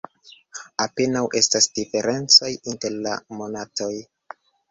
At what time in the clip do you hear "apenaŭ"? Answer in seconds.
0.85-1.21